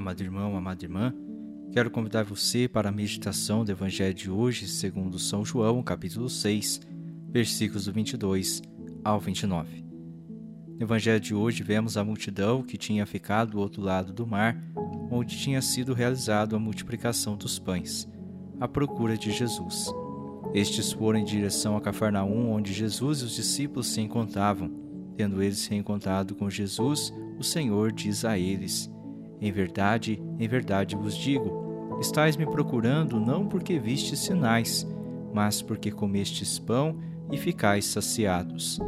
[0.00, 1.14] amado irmão, amada irmã.
[1.72, 6.80] Quero convidar você para a meditação do Evangelho de hoje, segundo São João, capítulo 6,
[7.28, 8.62] versículos do 22
[9.04, 9.84] ao 29.
[10.78, 14.56] No Evangelho de hoje, vemos a multidão que tinha ficado do outro lado do mar,
[15.10, 18.08] onde tinha sido realizada a multiplicação dos pães,
[18.58, 19.92] à procura de Jesus.
[20.54, 24.72] Estes foram em direção a Cafarnaum, onde Jesus e os discípulos se encontravam.
[25.14, 28.90] Tendo eles se encontrado com Jesus, o Senhor diz a eles:
[29.40, 34.86] Em verdade, em verdade vos digo: estáis me procurando não porque vistes sinais,
[35.32, 36.96] mas porque comestes pão
[37.30, 38.78] e ficais saciados.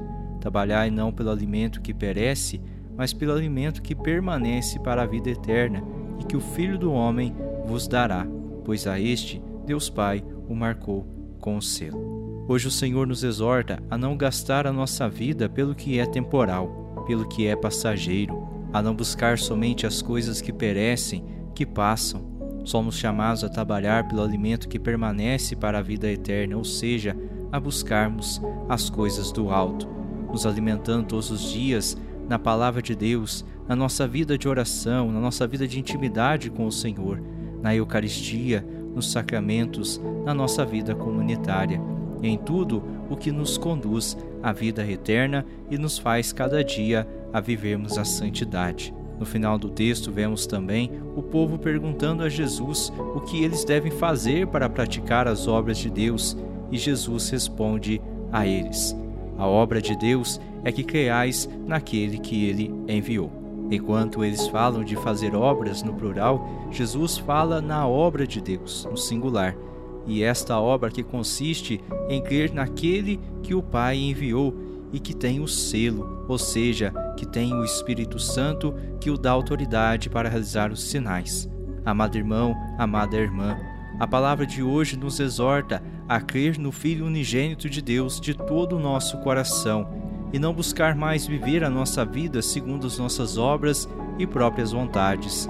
[0.41, 2.60] Trabalhai não pelo alimento que perece,
[2.96, 5.83] mas pelo alimento que permanece para a vida eterna,
[6.20, 7.34] e que o Filho do Homem
[7.65, 8.27] vos dará,
[8.65, 11.07] pois a este Deus Pai o marcou
[11.41, 12.45] com o selo.
[12.48, 17.05] Hoje o Senhor nos exorta a não gastar a nossa vida pelo que é temporal,
[17.07, 22.30] pelo que é passageiro, a não buscar somente as coisas que perecem, que passam.
[22.65, 27.16] Somos chamados a trabalhar pelo alimento que permanece para a vida eterna, ou seja,
[27.50, 33.45] a buscarmos as coisas do alto nos alimentando todos os dias na palavra de Deus,
[33.68, 37.23] na nossa vida de oração, na nossa vida de intimidade com o Senhor,
[37.60, 41.80] na Eucaristia, nos sacramentos, na nossa vida comunitária,
[42.23, 47.41] em tudo o que nos conduz à vida eterna e nos faz cada dia a
[47.41, 48.95] vivermos a santidade.
[49.19, 53.93] No final do texto, vemos também o povo perguntando a Jesus o que eles devem
[53.93, 56.37] fazer para praticar as obras de Deus,
[56.71, 58.01] e Jesus responde
[58.33, 58.97] a eles:
[59.39, 63.30] a obra de Deus é que creais naquele que ele enviou.
[63.71, 68.97] Enquanto eles falam de fazer obras no plural, Jesus fala na obra de Deus no
[68.97, 69.56] singular.
[70.06, 74.55] E esta obra que consiste em crer naquele que o Pai enviou
[74.93, 79.31] e que tem o selo, ou seja, que tem o Espírito Santo que o dá
[79.31, 81.49] autoridade para realizar os sinais.
[81.84, 83.56] Amado irmão, amada irmã,
[83.99, 88.77] a palavra de hoje nos exorta a crer no Filho unigênito de Deus de todo
[88.77, 89.89] o nosso coração
[90.33, 93.88] e não buscar mais viver a nossa vida segundo as nossas obras
[94.19, 95.49] e próprias vontades,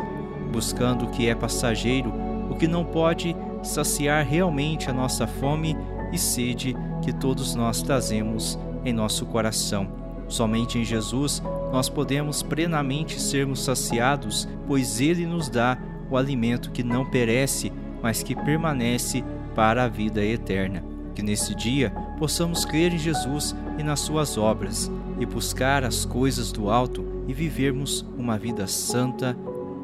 [0.53, 2.13] buscando o que é passageiro,
[2.51, 5.77] o que não pode saciar realmente a nossa fome
[6.13, 9.89] e sede que todos nós trazemos em nosso coração.
[10.29, 15.79] Somente em Jesus nós podemos plenamente sermos saciados, pois Ele nos dá
[16.11, 17.73] o alimento que não perece
[18.03, 20.83] mas que permanece para a vida eterna.
[21.15, 26.51] Que nesse dia possamos crer em Jesus e nas suas obras e buscar as coisas
[26.51, 29.37] do alto e vivermos uma vida santa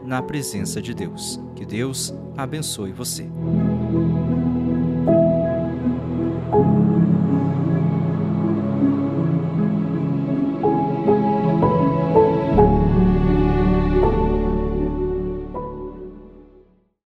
[0.04, 1.40] na presença de Deus.
[1.54, 3.28] Que Deus abençoe você.